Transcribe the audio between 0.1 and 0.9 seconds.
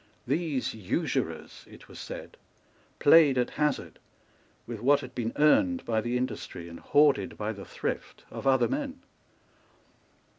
These